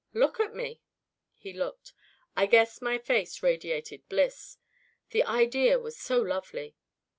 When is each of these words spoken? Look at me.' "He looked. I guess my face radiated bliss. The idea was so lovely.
Look 0.15 0.39
at 0.39 0.55
me.' 0.55 0.81
"He 1.35 1.53
looked. 1.53 1.93
I 2.35 2.47
guess 2.47 2.81
my 2.81 2.97
face 2.97 3.43
radiated 3.43 4.09
bliss. 4.09 4.57
The 5.11 5.23
idea 5.23 5.77
was 5.77 5.95
so 5.95 6.19
lovely. 6.19 6.75